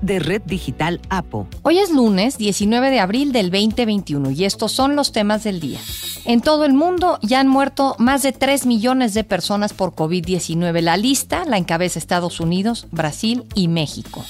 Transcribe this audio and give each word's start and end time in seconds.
de 0.00 0.18
Red 0.18 0.42
Digital 0.46 1.00
APO. 1.08 1.46
Hoy 1.62 1.78
es 1.78 1.90
lunes 1.90 2.38
19 2.38 2.90
de 2.90 3.00
abril 3.00 3.32
del 3.32 3.50
2021 3.50 4.30
y 4.30 4.44
estos 4.44 4.72
son 4.72 4.96
los 4.96 5.12
temas 5.12 5.44
del 5.44 5.60
día. 5.60 5.80
En 6.24 6.40
todo 6.40 6.64
el 6.64 6.74
mundo 6.74 7.18
ya 7.22 7.38
han 7.38 7.46
muerto 7.46 7.94
más 7.98 8.22
de 8.22 8.32
3 8.32 8.66
millones 8.66 9.14
de 9.14 9.22
personas 9.22 9.72
por 9.72 9.94
COVID-19. 9.94 10.80
La 10.80 10.96
lista 10.96 11.44
la 11.44 11.56
encabeza 11.56 11.98
Estados 11.98 12.40
Unidos, 12.40 12.86
Brasil 12.90 13.44
y 13.54 13.68
México. 13.68 14.24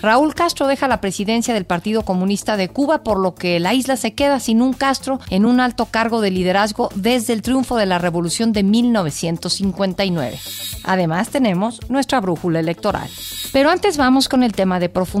Raúl 0.00 0.34
Castro 0.34 0.66
deja 0.66 0.86
la 0.88 1.00
presidencia 1.00 1.54
del 1.54 1.64
Partido 1.64 2.02
Comunista 2.02 2.56
de 2.56 2.68
Cuba, 2.68 3.02
por 3.02 3.18
lo 3.18 3.34
que 3.34 3.58
la 3.58 3.74
isla 3.74 3.96
se 3.96 4.14
queda 4.14 4.38
sin 4.38 4.62
un 4.62 4.72
Castro 4.72 5.20
en 5.30 5.44
un 5.44 5.60
alto 5.60 5.86
cargo 5.86 6.20
de 6.20 6.30
liderazgo 6.30 6.90
desde 6.94 7.32
el 7.32 7.42
triunfo 7.42 7.76
de 7.76 7.86
la 7.86 7.98
revolución 7.98 8.52
de 8.52 8.62
1959. 8.62 10.38
Además 10.84 11.30
tenemos 11.30 11.80
nuestra 11.88 12.20
brújula 12.20 12.60
electoral. 12.60 13.08
Pero 13.52 13.70
antes 13.70 13.96
vamos 13.96 14.28
con 14.28 14.42
el 14.42 14.52
tema 14.52 14.78
de 14.78 14.88
profundidad. 14.88 15.17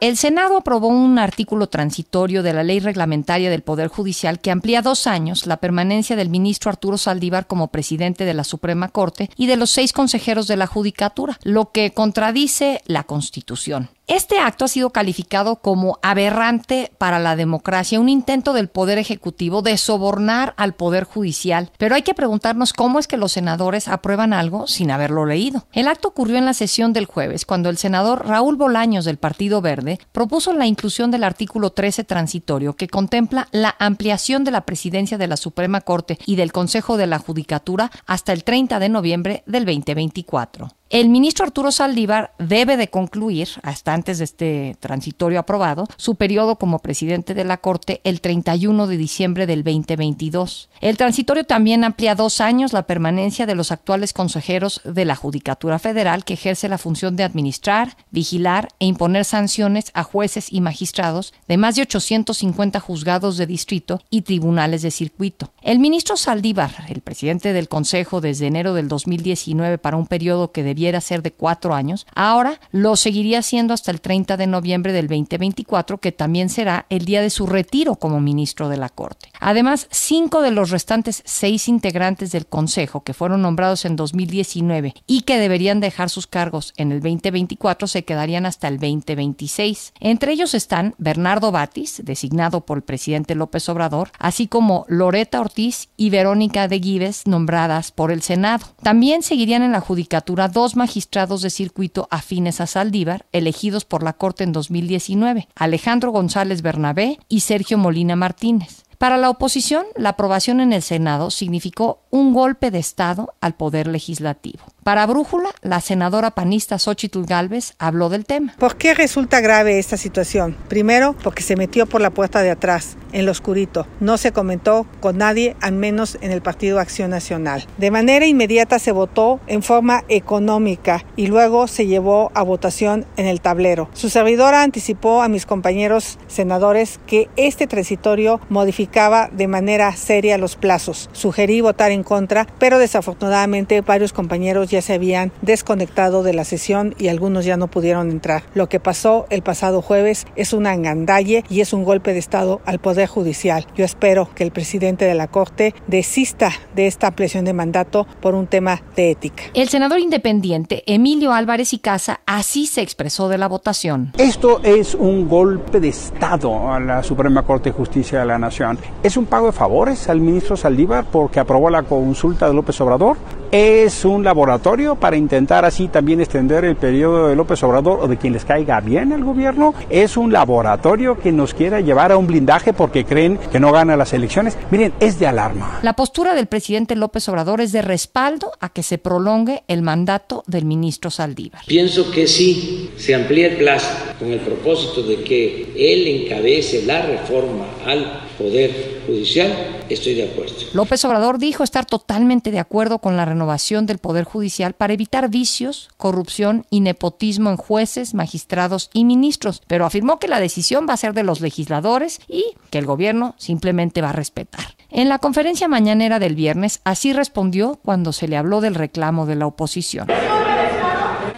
El 0.00 0.16
Senado 0.16 0.58
aprobó 0.58 0.88
un 0.88 1.18
artículo 1.18 1.68
transitorio 1.68 2.42
de 2.42 2.52
la 2.52 2.62
ley 2.62 2.78
reglamentaria 2.78 3.50
del 3.50 3.62
Poder 3.62 3.88
Judicial 3.88 4.38
que 4.40 4.50
amplía 4.50 4.82
dos 4.82 5.08
años 5.08 5.46
la 5.46 5.56
permanencia 5.56 6.14
del 6.14 6.28
ministro 6.28 6.70
Arturo 6.70 6.98
Saldívar 6.98 7.46
como 7.46 7.68
presidente 7.68 8.24
de 8.24 8.34
la 8.34 8.44
Suprema 8.44 8.88
Corte 8.88 9.28
y 9.36 9.46
de 9.46 9.56
los 9.56 9.70
seis 9.70 9.92
consejeros 9.92 10.46
de 10.46 10.56
la 10.56 10.68
Judicatura, 10.68 11.38
lo 11.42 11.72
que 11.72 11.92
contradice 11.92 12.80
la 12.86 13.04
Constitución. 13.04 13.88
Este 14.08 14.38
acto 14.38 14.64
ha 14.64 14.68
sido 14.68 14.88
calificado 14.88 15.56
como 15.56 15.98
aberrante 16.02 16.90
para 16.96 17.18
la 17.18 17.36
democracia, 17.36 18.00
un 18.00 18.08
intento 18.08 18.54
del 18.54 18.68
Poder 18.68 18.96
Ejecutivo 18.96 19.60
de 19.60 19.76
sobornar 19.76 20.54
al 20.56 20.72
Poder 20.72 21.04
Judicial. 21.04 21.70
Pero 21.76 21.94
hay 21.94 22.00
que 22.00 22.14
preguntarnos 22.14 22.72
cómo 22.72 22.98
es 22.98 23.06
que 23.06 23.18
los 23.18 23.32
senadores 23.32 23.86
aprueban 23.86 24.32
algo 24.32 24.66
sin 24.66 24.90
haberlo 24.90 25.26
leído. 25.26 25.66
El 25.74 25.88
acto 25.88 26.08
ocurrió 26.08 26.38
en 26.38 26.46
la 26.46 26.54
sesión 26.54 26.94
del 26.94 27.04
jueves, 27.04 27.44
cuando 27.44 27.68
el 27.68 27.76
senador 27.76 28.26
Raúl 28.26 28.56
Bolaños 28.56 29.04
del 29.04 29.18
Partido 29.18 29.60
Verde 29.60 29.98
propuso 30.12 30.54
la 30.54 30.66
inclusión 30.66 31.10
del 31.10 31.22
artículo 31.22 31.68
13 31.68 32.04
transitorio 32.04 32.76
que 32.76 32.88
contempla 32.88 33.48
la 33.52 33.76
ampliación 33.78 34.42
de 34.42 34.52
la 34.52 34.62
presidencia 34.62 35.18
de 35.18 35.26
la 35.26 35.36
Suprema 35.36 35.82
Corte 35.82 36.18
y 36.24 36.36
del 36.36 36.50
Consejo 36.50 36.96
de 36.96 37.08
la 37.08 37.18
Judicatura 37.18 37.90
hasta 38.06 38.32
el 38.32 38.42
30 38.42 38.78
de 38.78 38.88
noviembre 38.88 39.42
del 39.44 39.66
2024. 39.66 40.77
El 40.90 41.10
ministro 41.10 41.44
Arturo 41.44 41.70
Saldívar 41.70 42.32
debe 42.38 42.78
de 42.78 42.88
concluir, 42.88 43.48
hasta 43.62 43.92
antes 43.92 44.16
de 44.16 44.24
este 44.24 44.76
transitorio 44.80 45.38
aprobado, 45.38 45.86
su 45.98 46.14
periodo 46.14 46.56
como 46.56 46.78
presidente 46.78 47.34
de 47.34 47.44
la 47.44 47.58
Corte 47.58 48.00
el 48.04 48.22
31 48.22 48.86
de 48.86 48.96
diciembre 48.96 49.46
del 49.46 49.64
2022. 49.64 50.70
El 50.80 50.96
transitorio 50.96 51.44
también 51.44 51.84
amplía 51.84 52.14
dos 52.14 52.40
años 52.40 52.72
la 52.72 52.86
permanencia 52.86 53.44
de 53.44 53.54
los 53.54 53.70
actuales 53.70 54.14
consejeros 54.14 54.80
de 54.82 55.04
la 55.04 55.14
Judicatura 55.14 55.78
Federal 55.78 56.24
que 56.24 56.32
ejerce 56.32 56.70
la 56.70 56.78
función 56.78 57.16
de 57.16 57.24
administrar, 57.24 57.98
vigilar 58.10 58.68
e 58.78 58.86
imponer 58.86 59.26
sanciones 59.26 59.90
a 59.92 60.04
jueces 60.04 60.50
y 60.50 60.62
magistrados 60.62 61.34
de 61.48 61.58
más 61.58 61.76
de 61.76 61.82
850 61.82 62.80
juzgados 62.80 63.36
de 63.36 63.46
distrito 63.46 64.00
y 64.08 64.22
tribunales 64.22 64.80
de 64.80 64.90
circuito. 64.90 65.52
El 65.60 65.80
ministro 65.80 66.16
Saldívar, 66.16 66.70
el 66.88 67.02
presidente 67.02 67.52
del 67.52 67.68
Consejo 67.68 68.22
desde 68.22 68.46
enero 68.46 68.72
del 68.72 68.88
2019 68.88 69.76
para 69.76 69.98
un 69.98 70.06
periodo 70.06 70.50
que 70.50 70.62
ser 71.00 71.22
de 71.22 71.32
cuatro 71.32 71.74
años, 71.74 72.06
ahora 72.14 72.60
lo 72.70 72.96
seguiría 72.96 73.42
siendo 73.42 73.74
hasta 73.74 73.90
el 73.90 74.00
30 74.00 74.36
de 74.36 74.46
noviembre 74.46 74.92
del 74.92 75.08
2024, 75.08 75.98
que 75.98 76.12
también 76.12 76.48
será 76.48 76.86
el 76.88 77.04
día 77.04 77.22
de 77.22 77.30
su 77.30 77.46
retiro 77.46 77.96
como 77.96 78.20
ministro 78.20 78.68
de 78.68 78.76
la 78.76 78.88
Corte. 78.88 79.30
Además, 79.40 79.88
cinco 79.90 80.42
de 80.42 80.50
los 80.50 80.70
restantes 80.70 81.22
seis 81.24 81.68
integrantes 81.68 82.32
del 82.32 82.46
Consejo 82.46 83.02
que 83.02 83.14
fueron 83.14 83.42
nombrados 83.42 83.84
en 83.84 83.96
2019 83.96 84.94
y 85.06 85.22
que 85.22 85.38
deberían 85.38 85.80
dejar 85.80 86.10
sus 86.10 86.26
cargos 86.26 86.72
en 86.76 86.92
el 86.92 87.00
2024 87.00 87.86
se 87.86 88.04
quedarían 88.04 88.46
hasta 88.46 88.68
el 88.68 88.78
2026. 88.78 89.94
Entre 90.00 90.32
ellos 90.32 90.54
están 90.54 90.94
Bernardo 90.98 91.52
Batis, 91.52 92.02
designado 92.04 92.62
por 92.62 92.78
el 92.78 92.82
presidente 92.82 93.34
López 93.34 93.68
Obrador, 93.68 94.10
así 94.18 94.46
como 94.46 94.84
Loreta 94.88 95.40
Ortiz 95.40 95.88
y 95.96 96.10
Verónica 96.10 96.68
de 96.68 96.80
Gives, 96.80 97.26
nombradas 97.26 97.92
por 97.92 98.10
el 98.12 98.22
Senado. 98.22 98.66
También 98.82 99.22
seguirían 99.22 99.62
en 99.62 99.72
la 99.72 99.80
judicatura 99.80 100.48
dos 100.48 100.67
magistrados 100.76 101.42
de 101.42 101.50
circuito 101.50 102.08
afines 102.10 102.60
a 102.60 102.66
Saldívar, 102.66 103.26
elegidos 103.32 103.84
por 103.84 104.02
la 104.02 104.14
Corte 104.14 104.44
en 104.44 104.52
2019, 104.52 105.48
Alejandro 105.54 106.10
González 106.10 106.62
Bernabé 106.62 107.18
y 107.28 107.40
Sergio 107.40 107.78
Molina 107.78 108.16
Martínez. 108.16 108.84
Para 108.98 109.16
la 109.16 109.30
oposición, 109.30 109.86
la 109.94 110.10
aprobación 110.10 110.60
en 110.60 110.72
el 110.72 110.82
Senado 110.82 111.30
significó 111.30 112.02
un 112.10 112.32
golpe 112.32 112.70
de 112.70 112.78
Estado 112.78 113.34
al 113.40 113.54
poder 113.54 113.86
legislativo. 113.86 114.64
Para 114.82 115.06
Brújula, 115.06 115.50
la 115.60 115.82
senadora 115.82 116.30
panista 116.30 116.78
Xochitl 116.78 117.24
Galvez 117.24 117.74
habló 117.78 118.08
del 118.08 118.24
tema. 118.24 118.54
¿Por 118.58 118.76
qué 118.76 118.94
resulta 118.94 119.40
grave 119.40 119.78
esta 119.78 119.98
situación? 119.98 120.56
Primero, 120.68 121.14
porque 121.22 121.42
se 121.42 121.56
metió 121.56 121.84
por 121.84 122.00
la 122.00 122.08
puerta 122.08 122.40
de 122.40 122.50
atrás, 122.50 122.96
en 123.12 123.26
lo 123.26 123.32
oscurito. 123.32 123.86
No 124.00 124.16
se 124.16 124.32
comentó 124.32 124.86
con 125.00 125.18
nadie, 125.18 125.56
al 125.60 125.72
menos 125.72 126.16
en 126.22 126.30
el 126.30 126.40
Partido 126.40 126.80
Acción 126.80 127.10
Nacional. 127.10 127.66
De 127.76 127.90
manera 127.90 128.24
inmediata 128.24 128.78
se 128.78 128.92
votó 128.92 129.40
en 129.46 129.62
forma 129.62 130.04
económica 130.08 131.04
y 131.16 131.26
luego 131.26 131.66
se 131.66 131.86
llevó 131.86 132.30
a 132.34 132.42
votación 132.42 133.04
en 133.18 133.26
el 133.26 133.42
tablero. 133.42 133.90
Su 133.92 134.08
servidora 134.08 134.62
anticipó 134.62 135.20
a 135.20 135.28
mis 135.28 135.44
compañeros 135.44 136.18
senadores 136.28 136.98
que 137.06 137.28
este 137.36 137.66
transitorio 137.66 138.40
modificaba 138.48 139.28
de 139.32 139.48
manera 139.48 139.94
seria 139.96 140.38
los 140.38 140.56
plazos. 140.56 141.10
Sugerí 141.12 141.60
votar 141.60 141.90
en 141.90 141.97
contra, 142.02 142.46
pero 142.58 142.78
desafortunadamente 142.78 143.80
varios 143.80 144.12
compañeros 144.12 144.70
ya 144.70 144.82
se 144.82 144.94
habían 144.94 145.32
desconectado 145.42 146.22
de 146.22 146.34
la 146.34 146.44
sesión 146.44 146.94
y 146.98 147.08
algunos 147.08 147.44
ya 147.44 147.56
no 147.56 147.68
pudieron 147.68 148.10
entrar. 148.10 148.42
Lo 148.54 148.68
que 148.68 148.80
pasó 148.80 149.26
el 149.30 149.42
pasado 149.42 149.82
jueves 149.82 150.26
es 150.36 150.52
una 150.52 150.74
engandalle 150.74 151.44
y 151.48 151.60
es 151.60 151.72
un 151.72 151.84
golpe 151.84 152.12
de 152.12 152.18
Estado 152.18 152.60
al 152.64 152.78
Poder 152.78 153.08
Judicial. 153.08 153.66
Yo 153.76 153.84
espero 153.84 154.28
que 154.34 154.44
el 154.44 154.50
presidente 154.50 155.04
de 155.04 155.14
la 155.14 155.28
Corte 155.28 155.74
desista 155.86 156.52
de 156.74 156.86
esta 156.86 157.08
ampliación 157.08 157.44
de 157.44 157.52
mandato 157.52 158.06
por 158.20 158.34
un 158.34 158.46
tema 158.46 158.82
de 158.96 159.10
ética. 159.10 159.44
El 159.54 159.68
senador 159.68 159.98
independiente 159.98 160.82
Emilio 160.86 161.32
Álvarez 161.32 161.72
y 161.72 161.78
Casa 161.78 162.20
así 162.26 162.66
se 162.66 162.82
expresó 162.82 163.28
de 163.28 163.38
la 163.38 163.48
votación. 163.48 164.12
Esto 164.18 164.60
es 164.62 164.94
un 164.94 165.28
golpe 165.28 165.80
de 165.80 165.88
Estado 165.88 166.72
a 166.72 166.80
la 166.80 167.02
Suprema 167.02 167.42
Corte 167.42 167.70
de 167.70 167.76
Justicia 167.76 168.20
de 168.20 168.26
la 168.26 168.38
Nación. 168.38 168.78
Es 169.02 169.16
un 169.16 169.26
pago 169.26 169.46
de 169.46 169.52
favores 169.52 170.08
al 170.08 170.20
ministro 170.20 170.56
Saldívar 170.56 171.06
porque 171.10 171.40
aprobó 171.40 171.70
la 171.70 171.82
consulta 171.88 172.46
de 172.46 172.54
López 172.54 172.80
Obrador. 172.80 173.16
Es 173.50 174.04
un 174.04 174.24
laboratorio 174.24 174.96
para 174.96 175.16
intentar 175.16 175.64
así 175.64 175.88
también 175.88 176.20
extender 176.20 176.66
el 176.66 176.76
periodo 176.76 177.28
de 177.28 177.36
López 177.36 177.62
Obrador 177.62 178.00
o 178.02 178.06
de 178.06 178.18
quien 178.18 178.34
les 178.34 178.44
caiga 178.44 178.78
bien 178.80 179.10
el 179.10 179.24
gobierno. 179.24 179.72
Es 179.88 180.18
un 180.18 180.30
laboratorio 180.30 181.18
que 181.18 181.32
nos 181.32 181.54
quiera 181.54 181.80
llevar 181.80 182.12
a 182.12 182.18
un 182.18 182.26
blindaje 182.26 182.74
porque 182.74 183.06
creen 183.06 183.38
que 183.50 183.58
no 183.58 183.72
gana 183.72 183.96
las 183.96 184.12
elecciones. 184.12 184.58
Miren, 184.70 184.92
es 185.00 185.18
de 185.18 185.28
alarma. 185.28 185.78
La 185.80 185.94
postura 185.94 186.34
del 186.34 186.44
presidente 186.44 186.94
López 186.94 187.26
Obrador 187.30 187.62
es 187.62 187.72
de 187.72 187.80
respaldo 187.80 188.52
a 188.60 188.68
que 188.68 188.82
se 188.82 188.98
prolongue 188.98 189.62
el 189.66 189.80
mandato 189.80 190.44
del 190.46 190.66
ministro 190.66 191.10
Saldívar. 191.10 191.62
Pienso 191.66 192.10
que 192.10 192.26
sí, 192.26 192.90
se 192.98 193.14
amplía 193.14 193.46
el 193.46 193.56
plazo 193.56 193.88
con 194.18 194.30
el 194.30 194.40
propósito 194.40 195.02
de 195.02 195.22
que 195.24 195.72
él 195.74 196.22
encabece 196.24 196.84
la 196.84 197.00
reforma 197.00 197.64
al 197.86 198.24
Poder 198.36 199.00
Judicial, 199.06 199.52
estoy 199.88 200.14
de 200.14 200.30
acuerdo. 200.30 200.54
López 200.74 201.04
Obrador 201.04 201.38
dijo 201.38 201.64
estar 201.64 201.86
totalmente 201.86 202.50
de 202.50 202.58
acuerdo 202.60 202.98
con 202.98 203.16
la 203.16 203.24
renovación 203.24 203.37
del 203.38 203.98
Poder 203.98 204.24
Judicial 204.24 204.74
para 204.74 204.92
evitar 204.92 205.28
vicios, 205.28 205.88
corrupción 205.96 206.66
y 206.70 206.80
nepotismo 206.80 207.50
en 207.50 207.56
jueces, 207.56 208.14
magistrados 208.14 208.90
y 208.92 209.04
ministros, 209.04 209.62
pero 209.66 209.84
afirmó 209.84 210.18
que 210.18 210.28
la 210.28 210.40
decisión 210.40 210.86
va 210.88 210.94
a 210.94 210.98
ser 210.98 211.14
de 211.14 211.22
los 211.22 211.40
legisladores 211.40 212.20
y 212.28 212.54
que 212.70 212.78
el 212.78 212.86
gobierno 212.86 213.34
simplemente 213.38 214.02
va 214.02 214.10
a 214.10 214.12
respetar. 214.12 214.64
En 214.90 215.08
la 215.08 215.18
conferencia 215.18 215.68
mañanera 215.68 216.18
del 216.18 216.34
viernes, 216.34 216.80
así 216.84 217.12
respondió 217.12 217.78
cuando 217.84 218.12
se 218.12 218.28
le 218.28 218.36
habló 218.36 218.60
del 218.60 218.74
reclamo 218.74 219.26
de 219.26 219.36
la 219.36 219.46
oposición. 219.46 220.08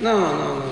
No, 0.01 0.19
no, 0.19 0.21
no. 0.21 0.71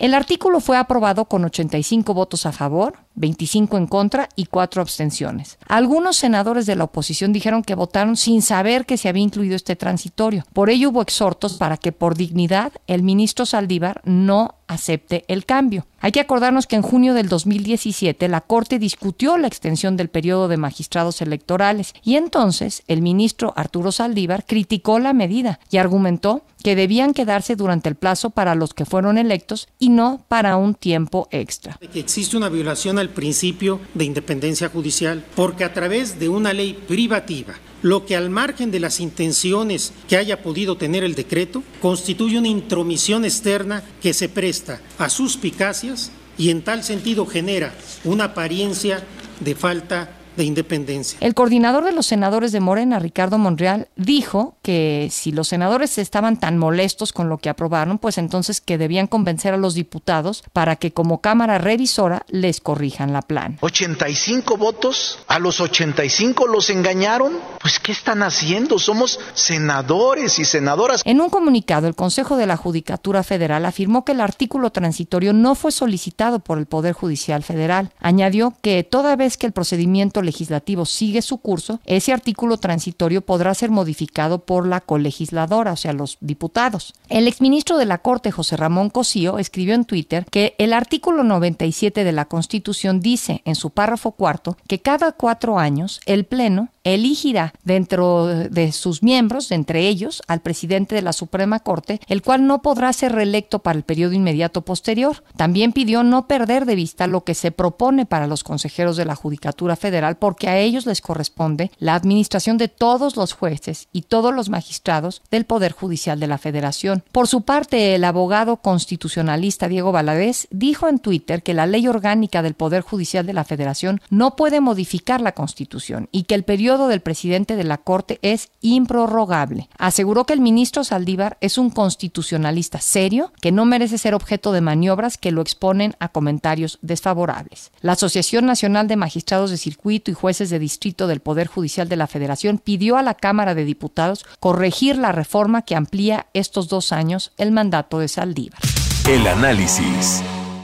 El 0.00 0.14
artículo 0.14 0.60
fue 0.60 0.78
aprobado 0.78 1.26
con 1.26 1.44
85 1.44 2.14
votos 2.14 2.46
a 2.46 2.52
favor, 2.52 2.94
25 3.14 3.76
en 3.76 3.86
contra 3.86 4.28
y 4.36 4.46
4 4.46 4.82
abstenciones. 4.82 5.58
Algunos 5.66 6.16
senadores 6.16 6.66
de 6.66 6.76
la 6.76 6.84
oposición 6.84 7.32
dijeron 7.32 7.62
que 7.62 7.74
votaron 7.74 8.16
sin 8.16 8.42
saber 8.42 8.86
que 8.86 8.96
se 8.96 9.08
había 9.08 9.22
incluido 9.22 9.56
este 9.56 9.76
transitorio. 9.76 10.44
Por 10.52 10.70
ello 10.70 10.90
hubo 10.90 11.02
exhortos 11.02 11.54
para 11.54 11.76
que 11.76 11.92
por 11.92 12.16
dignidad 12.16 12.72
el 12.86 13.02
ministro 13.02 13.46
Saldívar 13.46 14.00
no 14.04 14.54
acepte 14.68 15.24
el 15.26 15.44
cambio. 15.44 15.86
Hay 15.98 16.12
que 16.12 16.20
acordarnos 16.20 16.66
que 16.66 16.76
en 16.76 16.82
junio 16.82 17.12
del 17.12 17.28
2017 17.28 18.28
la 18.28 18.40
Corte 18.40 18.78
discutió 18.78 19.36
la 19.36 19.48
extensión 19.48 19.96
del 19.96 20.08
periodo 20.08 20.48
de 20.48 20.56
magistrados 20.56 21.20
electorales 21.20 21.92
y 22.02 22.14
entonces 22.14 22.84
el 22.86 23.02
ministro 23.02 23.52
Arturo 23.56 23.92
Saldívar 23.92 24.46
criticó 24.46 24.98
la 24.98 25.12
medida 25.12 25.58
y 25.70 25.76
argumentó 25.76 26.42
que 26.62 26.76
debían 26.76 27.14
quedarse 27.14 27.56
durante 27.56 27.88
el 27.88 27.96
plazo 27.96 28.30
para 28.30 28.54
los 28.54 28.72
que 28.72 28.84
fueron 28.84 29.18
electos 29.18 29.68
y 29.78 29.88
no 29.88 30.24
para 30.28 30.56
un 30.56 30.74
tiempo 30.74 31.26
extra. 31.30 31.78
Existe 31.94 32.36
una 32.36 32.48
violación 32.48 32.98
al 33.00 33.10
principio 33.10 33.80
de 33.94 34.04
independencia 34.04 34.68
judicial 34.68 35.24
porque 35.34 35.64
a 35.64 35.72
través 35.72 36.18
de 36.18 36.28
una 36.28 36.52
ley 36.52 36.74
privativa 36.86 37.54
lo 37.82 38.04
que 38.04 38.16
al 38.16 38.30
margen 38.30 38.70
de 38.70 38.80
las 38.80 39.00
intenciones 39.00 39.92
que 40.08 40.16
haya 40.16 40.42
podido 40.42 40.76
tener 40.76 41.02
el 41.02 41.14
decreto 41.14 41.62
constituye 41.80 42.38
una 42.38 42.48
intromisión 42.48 43.24
externa 43.24 43.82
que 44.02 44.12
se 44.12 44.28
presta 44.28 44.80
a 44.98 45.08
suspicacias 45.08 46.10
y 46.36 46.50
en 46.50 46.62
tal 46.62 46.84
sentido 46.84 47.26
genera 47.26 47.74
una 48.04 48.24
apariencia 48.24 49.02
de 49.40 49.54
falta 49.54 50.20
independencia. 50.44 51.18
El 51.20 51.34
coordinador 51.34 51.84
de 51.84 51.92
los 51.92 52.06
senadores 52.06 52.52
de 52.52 52.60
Morena, 52.60 52.98
Ricardo 52.98 53.38
Monreal, 53.38 53.88
dijo 53.96 54.56
que 54.70 55.08
si 55.10 55.32
los 55.32 55.48
senadores 55.48 55.98
estaban 55.98 56.38
tan 56.38 56.56
molestos 56.56 57.12
con 57.12 57.28
lo 57.28 57.38
que 57.38 57.48
aprobaron, 57.48 57.98
pues 57.98 58.18
entonces 58.18 58.60
que 58.60 58.78
debían 58.78 59.08
convencer 59.08 59.52
a 59.52 59.56
los 59.56 59.74
diputados 59.74 60.44
para 60.52 60.76
que 60.76 60.92
como 60.92 61.20
Cámara 61.20 61.58
Revisora 61.58 62.24
les 62.28 62.60
corrijan 62.60 63.12
la 63.12 63.22
plan. 63.22 63.58
85 63.62 64.56
votos, 64.56 65.18
a 65.26 65.40
los 65.40 65.60
85 65.60 66.46
los 66.46 66.70
engañaron. 66.70 67.32
Pues 67.60 67.80
¿qué 67.80 67.90
están 67.90 68.22
haciendo? 68.22 68.78
Somos 68.78 69.18
senadores 69.34 70.38
y 70.38 70.44
senadoras. 70.44 71.02
En 71.04 71.20
un 71.20 71.30
comunicado, 71.30 71.88
el 71.88 71.96
Consejo 71.96 72.36
de 72.36 72.46
la 72.46 72.56
Judicatura 72.56 73.24
Federal 73.24 73.64
afirmó 73.64 74.04
que 74.04 74.12
el 74.12 74.20
artículo 74.20 74.70
transitorio 74.70 75.32
no 75.32 75.56
fue 75.56 75.72
solicitado 75.72 76.38
por 76.38 76.58
el 76.58 76.66
Poder 76.66 76.92
Judicial 76.92 77.42
Federal. 77.42 77.90
Añadió 77.98 78.54
que 78.62 78.84
toda 78.84 79.16
vez 79.16 79.36
que 79.36 79.48
el 79.48 79.52
procedimiento 79.52 80.22
legislativo 80.22 80.86
sigue 80.86 81.22
su 81.22 81.38
curso, 81.38 81.80
ese 81.86 82.12
artículo 82.12 82.58
transitorio 82.58 83.22
podrá 83.22 83.52
ser 83.54 83.70
modificado 83.70 84.44
por 84.44 84.59
la 84.66 84.80
colegisladora, 84.80 85.72
o 85.72 85.76
sea, 85.76 85.92
los 85.92 86.18
diputados. 86.20 86.94
El 87.08 87.28
exministro 87.28 87.76
de 87.76 87.86
la 87.86 87.98
Corte, 87.98 88.30
José 88.30 88.56
Ramón 88.56 88.90
Cosío, 88.90 89.38
escribió 89.38 89.74
en 89.74 89.84
Twitter 89.84 90.24
que 90.30 90.54
el 90.58 90.72
artículo 90.72 91.24
97 91.24 92.04
de 92.04 92.12
la 92.12 92.26
Constitución 92.26 93.00
dice 93.00 93.42
en 93.44 93.54
su 93.54 93.70
párrafo 93.70 94.12
cuarto 94.12 94.56
que 94.66 94.80
cada 94.80 95.12
cuatro 95.12 95.58
años 95.58 96.00
el 96.06 96.24
Pleno 96.24 96.68
elegirá 96.84 97.52
dentro 97.62 98.26
de 98.26 98.72
sus 98.72 99.02
miembros, 99.02 99.50
entre 99.50 99.88
ellos, 99.88 100.22
al 100.26 100.40
presidente 100.40 100.94
de 100.94 101.02
la 101.02 101.12
Suprema 101.12 101.60
Corte, 101.60 102.00
el 102.08 102.22
cual 102.22 102.46
no 102.46 102.62
podrá 102.62 102.92
ser 102.92 103.12
reelecto 103.12 103.60
para 103.60 103.76
el 103.76 103.84
periodo 103.84 104.14
inmediato 104.14 104.62
posterior. 104.62 105.22
También 105.36 105.72
pidió 105.72 106.02
no 106.02 106.26
perder 106.26 106.64
de 106.64 106.74
vista 106.74 107.06
lo 107.06 107.24
que 107.24 107.34
se 107.34 107.50
propone 107.50 108.06
para 108.06 108.26
los 108.26 108.44
consejeros 108.44 108.96
de 108.96 109.04
la 109.04 109.14
Judicatura 109.14 109.76
Federal, 109.76 110.16
porque 110.16 110.48
a 110.48 110.58
ellos 110.58 110.86
les 110.86 111.00
corresponde 111.00 111.70
la 111.78 111.94
administración 111.94 112.58
de 112.58 112.68
todos 112.68 113.16
los 113.16 113.32
jueces 113.32 113.88
y 113.92 114.02
todos 114.02 114.34
los 114.34 114.48
magistrados 114.48 115.22
del 115.30 115.44
Poder 115.44 115.72
Judicial 115.72 116.20
de 116.20 116.26
la 116.26 116.38
Federación. 116.38 117.04
Por 117.12 117.28
su 117.28 117.42
parte, 117.42 117.94
el 117.94 118.04
abogado 118.04 118.56
constitucionalista 118.58 119.68
Diego 119.68 119.92
Valadez 119.92 120.48
dijo 120.50 120.88
en 120.88 120.98
Twitter 120.98 121.42
que 121.42 121.54
la 121.54 121.66
ley 121.66 121.86
orgánica 121.88 122.42
del 122.42 122.54
Poder 122.54 122.82
Judicial 122.82 123.26
de 123.26 123.32
la 123.32 123.44
Federación 123.44 124.00
no 124.10 124.36
puede 124.36 124.60
modificar 124.60 125.20
la 125.20 125.32
Constitución 125.32 126.08
y 126.12 126.24
que 126.24 126.34
el 126.34 126.44
periodo 126.70 126.86
del 126.86 127.00
presidente 127.00 127.56
de 127.56 127.64
la 127.64 127.78
Corte 127.78 128.20
es 128.22 128.50
improrrogable. 128.60 129.68
Aseguró 129.76 130.24
que 130.24 130.34
el 130.34 130.40
ministro 130.40 130.84
Saldívar 130.84 131.36
es 131.40 131.58
un 131.58 131.70
constitucionalista 131.70 132.80
serio 132.80 133.32
que 133.40 133.50
no 133.50 133.64
merece 133.64 133.98
ser 133.98 134.14
objeto 134.14 134.52
de 134.52 134.60
maniobras 134.60 135.18
que 135.18 135.32
lo 135.32 135.40
exponen 135.40 135.96
a 135.98 136.10
comentarios 136.10 136.78
desfavorables. 136.80 137.72
La 137.80 137.92
Asociación 137.92 138.46
Nacional 138.46 138.86
de 138.86 138.94
Magistrados 138.94 139.50
de 139.50 139.56
Circuito 139.56 140.12
y 140.12 140.14
Jueces 140.14 140.48
de 140.48 140.60
Distrito 140.60 141.08
del 141.08 141.18
Poder 141.18 141.48
Judicial 141.48 141.88
de 141.88 141.96
la 141.96 142.06
Federación 142.06 142.58
pidió 142.58 142.96
a 142.96 143.02
la 143.02 143.14
Cámara 143.14 143.56
de 143.56 143.64
Diputados 143.64 144.24
corregir 144.38 144.96
la 144.96 145.10
reforma 145.10 145.62
que 145.62 145.74
amplía 145.74 146.28
estos 146.34 146.68
dos 146.68 146.92
años 146.92 147.32
el 147.36 147.50
mandato 147.50 147.98
de 147.98 148.06
Saldívar. 148.06 148.60
El 149.08 149.26
análisis. 149.26 150.22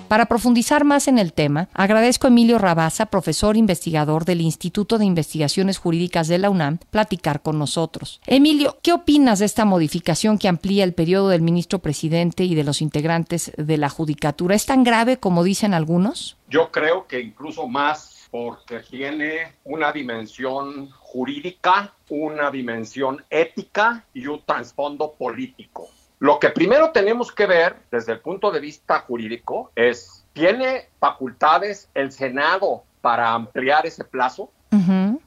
Para 0.08 0.26
profundizar 0.26 0.84
más 0.84 1.08
en 1.08 1.18
el 1.18 1.32
tema, 1.32 1.68
agradezco 1.74 2.26
a 2.26 2.30
Emilio 2.30 2.58
Rabaza, 2.58 3.06
profesor 3.06 3.56
investigador 3.56 4.24
del 4.24 4.40
Instituto 4.40 4.98
de 4.98 5.04
Investigaciones 5.04 5.78
Jurídicas 5.78 6.28
de 6.28 6.38
la 6.38 6.48
UNAM, 6.48 6.78
platicar 6.90 7.42
con 7.42 7.58
nosotros. 7.58 8.20
Emilio, 8.26 8.78
¿qué 8.82 8.92
opinas 8.92 9.40
de 9.40 9.46
esta 9.46 9.64
modificación 9.64 10.38
que 10.38 10.46
amplía 10.46 10.84
el 10.84 10.94
periodo 10.94 11.30
del 11.30 11.42
ministro 11.42 11.80
presidente 11.80 12.44
y 12.44 12.54
de 12.54 12.62
los 12.62 12.82
integrantes 12.82 13.50
de 13.56 13.78
la 13.78 13.88
Judicatura? 13.88 14.54
¿Es 14.54 14.66
tan 14.66 14.84
grave 14.84 15.16
como 15.16 15.42
dicen 15.42 15.74
algunos? 15.74 16.36
Yo 16.48 16.70
creo 16.70 17.08
que 17.08 17.20
incluso 17.20 17.66
más 17.66 18.28
porque 18.30 18.80
tiene 18.80 19.54
una 19.64 19.90
dimensión 19.90 20.88
jurídica, 20.90 21.94
una 22.10 22.50
dimensión 22.50 23.24
ética 23.28 24.04
y 24.14 24.26
un 24.28 24.40
trasfondo 24.44 25.14
político. 25.18 25.88
Lo 26.18 26.38
que 26.38 26.48
primero 26.48 26.92
tenemos 26.92 27.30
que 27.30 27.46
ver 27.46 27.76
desde 27.90 28.12
el 28.12 28.20
punto 28.20 28.50
de 28.50 28.60
vista 28.60 29.00
jurídico 29.00 29.70
es, 29.74 30.24
¿tiene 30.32 30.88
facultades 30.98 31.90
el 31.94 32.10
Senado 32.10 32.84
para 33.02 33.32
ampliar 33.32 33.86
ese 33.86 34.04
plazo? 34.04 34.50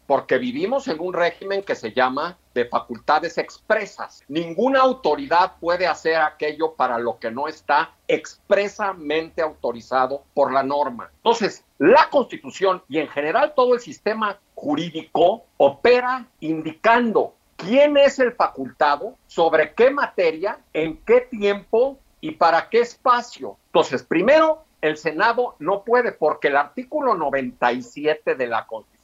Porque 0.06 0.38
vivimos 0.38 0.88
en 0.88 1.00
un 1.00 1.14
régimen 1.14 1.64
que 1.64 1.74
se 1.74 1.92
llama 1.92 2.38
de 2.54 2.66
facultades 2.66 3.38
expresas. 3.38 4.24
Ninguna 4.28 4.82
autoridad 4.82 5.54
puede 5.60 5.88
hacer 5.88 6.18
aquello 6.18 6.74
para 6.74 7.00
lo 7.00 7.18
que 7.18 7.32
no 7.32 7.48
está 7.48 7.96
expresamente 8.08 9.42
autorizado 9.42 10.24
por 10.36 10.54
la 10.54 10.62
norma. 10.62 11.10
Entonces, 11.18 11.64
la 11.80 12.10
Constitución 12.12 12.84
y 12.90 13.00
en 13.00 13.08
general 13.08 13.54
todo 13.56 13.74
el 13.74 13.80
sistema 13.80 14.38
jurídico 14.54 15.46
opera 15.58 16.28
indicando 16.42 17.34
quién 17.60 17.98
es 17.98 18.20
el 18.20 18.34
facultado, 18.34 19.16
sobre 19.28 19.74
qué 19.74 19.92
materia, 19.92 20.60
en 20.74 20.98
qué 21.06 21.22
tiempo 21.22 22.00
y 22.22 22.32
para 22.32 22.70
qué 22.70 22.80
espacio. 22.80 23.58
Entonces, 23.68 24.04
primero, 24.04 24.64
el 24.82 24.98
Senado 24.98 25.56
no 25.60 25.84
puede 25.84 26.14
porque 26.14 26.48
el 26.48 26.56
artículo 26.56 27.16
97 27.16 28.36
de 28.36 28.48
la 28.48 28.66
Constitución 28.66 29.00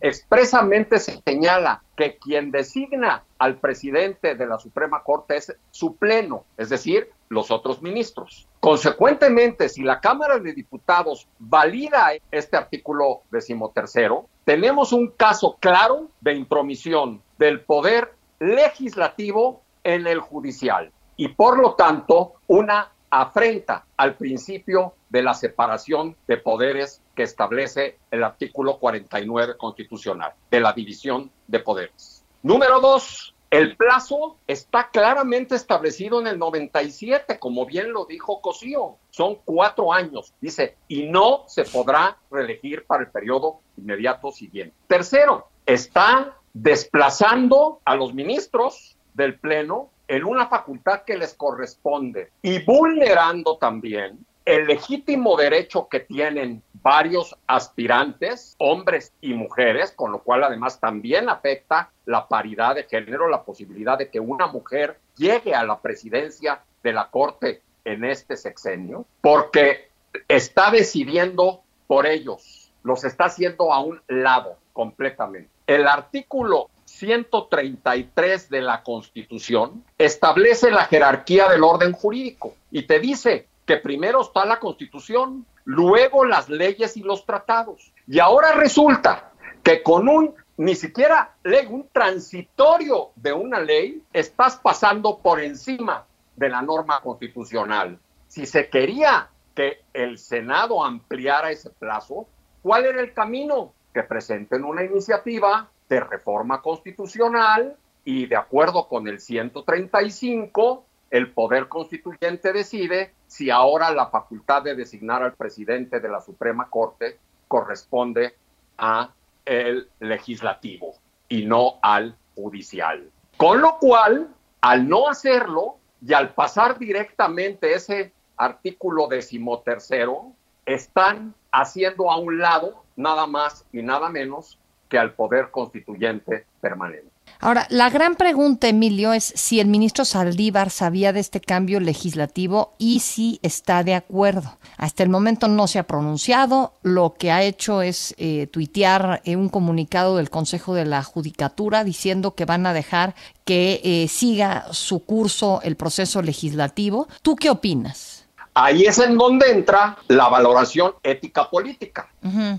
expresamente 0.00 0.98
se 0.98 1.20
señala 1.26 1.82
que 1.94 2.16
quien 2.16 2.50
designa 2.50 3.24
al 3.38 3.58
presidente 3.58 4.34
de 4.34 4.46
la 4.46 4.58
Suprema 4.58 5.02
Corte 5.02 5.36
es 5.36 5.54
su 5.70 5.96
pleno, 5.96 6.44
es 6.56 6.70
decir, 6.70 7.10
los 7.28 7.50
otros 7.50 7.82
ministros. 7.82 8.48
Consecuentemente, 8.60 9.68
si 9.68 9.82
la 9.82 10.00
Cámara 10.00 10.38
de 10.38 10.54
Diputados 10.54 11.28
valida 11.38 12.12
este 12.30 12.56
artículo 12.56 13.22
decimotercero, 13.30 14.26
tenemos 14.50 14.92
un 14.92 15.12
caso 15.12 15.58
claro 15.60 16.10
de 16.20 16.34
intromisión 16.34 17.22
del 17.38 17.60
poder 17.60 18.14
legislativo 18.40 19.62
en 19.84 20.08
el 20.08 20.18
judicial 20.18 20.90
y 21.16 21.28
por 21.28 21.56
lo 21.56 21.74
tanto 21.74 22.32
una 22.48 22.90
afrenta 23.10 23.84
al 23.96 24.16
principio 24.16 24.94
de 25.08 25.22
la 25.22 25.34
separación 25.34 26.16
de 26.26 26.36
poderes 26.38 27.00
que 27.14 27.22
establece 27.22 27.98
el 28.10 28.24
artículo 28.24 28.80
49 28.80 29.56
constitucional, 29.56 30.32
de 30.50 30.58
la 30.58 30.72
división 30.72 31.30
de 31.46 31.60
poderes. 31.60 32.24
Número 32.42 32.80
dos, 32.80 33.32
el 33.50 33.76
plazo 33.76 34.36
está 34.46 34.90
claramente 34.90 35.56
establecido 35.56 36.20
en 36.20 36.28
el 36.28 36.38
97, 36.38 37.40
como 37.40 37.66
bien 37.66 37.92
lo 37.92 38.04
dijo 38.04 38.40
Cosío. 38.40 38.98
Son 39.10 39.38
cuatro 39.44 39.92
años, 39.92 40.32
dice, 40.40 40.76
y 40.86 41.08
no 41.08 41.42
se 41.48 41.64
podrá 41.64 42.16
reelegir 42.30 42.86
para 42.86 43.02
el 43.02 43.10
periodo 43.10 43.58
inmediato 43.80 44.30
siguiente. 44.30 44.74
Tercero, 44.86 45.48
está 45.66 46.36
desplazando 46.52 47.80
a 47.84 47.94
los 47.94 48.14
ministros 48.14 48.96
del 49.14 49.38
Pleno 49.38 49.90
en 50.08 50.24
una 50.24 50.48
facultad 50.48 51.02
que 51.02 51.16
les 51.16 51.34
corresponde 51.34 52.30
y 52.42 52.62
vulnerando 52.64 53.56
también 53.58 54.18
el 54.44 54.66
legítimo 54.66 55.36
derecho 55.36 55.88
que 55.88 56.00
tienen 56.00 56.62
varios 56.82 57.36
aspirantes, 57.46 58.56
hombres 58.58 59.12
y 59.20 59.34
mujeres, 59.34 59.92
con 59.92 60.10
lo 60.10 60.22
cual 60.22 60.42
además 60.42 60.80
también 60.80 61.28
afecta 61.28 61.90
la 62.06 62.26
paridad 62.26 62.74
de 62.74 62.84
género, 62.84 63.28
la 63.28 63.44
posibilidad 63.44 63.98
de 63.98 64.10
que 64.10 64.18
una 64.18 64.48
mujer 64.48 64.98
llegue 65.16 65.54
a 65.54 65.62
la 65.62 65.80
presidencia 65.80 66.62
de 66.82 66.92
la 66.92 67.10
Corte 67.10 67.62
en 67.84 68.04
este 68.04 68.36
sexenio, 68.36 69.06
porque 69.20 69.90
está 70.26 70.72
decidiendo 70.72 71.62
por 71.86 72.06
ellos, 72.06 72.59
los 72.82 73.04
está 73.04 73.24
haciendo 73.24 73.72
a 73.72 73.80
un 73.80 74.00
lado 74.08 74.56
completamente. 74.72 75.50
El 75.66 75.86
artículo 75.86 76.70
133 76.84 78.50
de 78.50 78.60
la 78.60 78.82
Constitución 78.82 79.84
establece 79.98 80.70
la 80.70 80.84
jerarquía 80.86 81.48
del 81.48 81.62
orden 81.62 81.92
jurídico 81.92 82.54
y 82.70 82.82
te 82.82 82.98
dice 82.98 83.46
que 83.66 83.76
primero 83.76 84.22
está 84.22 84.44
la 84.44 84.58
Constitución, 84.58 85.46
luego 85.64 86.24
las 86.24 86.48
leyes 86.48 86.96
y 86.96 87.02
los 87.02 87.24
tratados. 87.24 87.92
Y 88.08 88.18
ahora 88.18 88.52
resulta 88.52 89.30
que 89.62 89.82
con 89.82 90.08
un 90.08 90.34
ni 90.60 90.74
siquiera 90.74 91.36
ley, 91.42 91.66
un 91.70 91.88
transitorio 91.90 93.12
de 93.16 93.32
una 93.32 93.60
ley, 93.60 94.02
estás 94.12 94.56
pasando 94.56 95.18
por 95.18 95.40
encima 95.40 96.04
de 96.36 96.50
la 96.50 96.60
norma 96.60 97.00
constitucional. 97.00 97.98
Si 98.28 98.44
se 98.44 98.68
quería 98.68 99.30
que 99.54 99.80
el 99.94 100.18
Senado 100.18 100.84
ampliara 100.84 101.50
ese 101.50 101.70
plazo, 101.70 102.26
¿cuál 102.62 102.86
era 102.86 103.00
el 103.00 103.12
camino? 103.12 103.72
Que 103.92 104.02
presenten 104.02 104.64
una 104.64 104.84
iniciativa 104.84 105.68
de 105.88 106.00
reforma 106.00 106.62
constitucional 106.62 107.76
y 108.04 108.26
de 108.26 108.36
acuerdo 108.36 108.88
con 108.88 109.08
el 109.08 109.20
135, 109.20 110.84
el 111.10 111.32
Poder 111.32 111.68
Constituyente 111.68 112.52
decide 112.52 113.12
si 113.26 113.50
ahora 113.50 113.90
la 113.90 114.06
facultad 114.06 114.62
de 114.62 114.74
designar 114.74 115.22
al 115.22 115.34
presidente 115.34 116.00
de 116.00 116.08
la 116.08 116.20
Suprema 116.20 116.68
Corte 116.70 117.18
corresponde 117.48 118.34
a 118.78 119.12
el 119.44 119.90
legislativo 119.98 120.94
y 121.28 121.44
no 121.46 121.78
al 121.82 122.16
judicial. 122.36 123.10
Con 123.36 123.60
lo 123.60 123.78
cual, 123.78 124.28
al 124.60 124.88
no 124.88 125.08
hacerlo 125.08 125.76
y 126.00 126.12
al 126.12 126.34
pasar 126.34 126.78
directamente 126.78 127.74
ese 127.74 128.12
artículo 128.36 129.08
decimotercero, 129.08 130.32
están 130.66 131.34
haciendo 131.52 132.10
a 132.10 132.18
un 132.18 132.38
lado 132.38 132.84
nada 132.96 133.26
más 133.26 133.64
y 133.72 133.82
nada 133.82 134.08
menos 134.08 134.58
que 134.88 134.98
al 134.98 135.14
poder 135.14 135.50
constituyente 135.50 136.46
permanente. 136.60 137.10
Ahora, 137.42 137.66
la 137.70 137.88
gran 137.88 138.16
pregunta, 138.16 138.68
Emilio, 138.68 139.14
es 139.14 139.32
si 139.34 139.60
el 139.60 139.68
ministro 139.68 140.04
Saldívar 140.04 140.68
sabía 140.68 141.14
de 141.14 141.20
este 141.20 141.40
cambio 141.40 141.80
legislativo 141.80 142.74
y 142.76 143.00
si 143.00 143.38
está 143.42 143.82
de 143.82 143.94
acuerdo. 143.94 144.58
Hasta 144.76 145.04
el 145.04 145.08
momento 145.08 145.48
no 145.48 145.66
se 145.66 145.78
ha 145.78 145.86
pronunciado, 145.86 146.74
lo 146.82 147.14
que 147.14 147.30
ha 147.30 147.42
hecho 147.42 147.80
es 147.80 148.14
eh, 148.18 148.46
tuitear 148.48 149.22
eh, 149.24 149.36
un 149.36 149.48
comunicado 149.48 150.18
del 150.18 150.28
Consejo 150.28 150.74
de 150.74 150.84
la 150.84 151.02
Judicatura 151.02 151.82
diciendo 151.82 152.34
que 152.34 152.44
van 152.44 152.66
a 152.66 152.74
dejar 152.74 153.14
que 153.46 153.80
eh, 153.84 154.08
siga 154.08 154.66
su 154.72 155.06
curso 155.06 155.60
el 155.62 155.76
proceso 155.76 156.20
legislativo. 156.20 157.08
¿Tú 157.22 157.36
qué 157.36 157.48
opinas? 157.48 158.19
Ahí 158.62 158.84
es 158.84 158.98
en 158.98 159.16
donde 159.16 159.50
entra 159.50 159.96
la 160.08 160.28
valoración 160.28 160.94
ética 161.02 161.48
política. 161.48 162.10